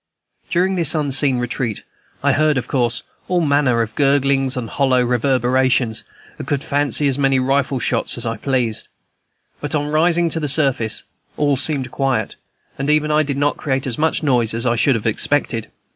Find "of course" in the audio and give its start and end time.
2.57-3.03